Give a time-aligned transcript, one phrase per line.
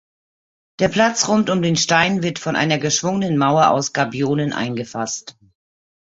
[0.79, 5.37] Der Platz rund um den Stein wird von einer geschwungenen Mauer aus Gabionen eingefasst.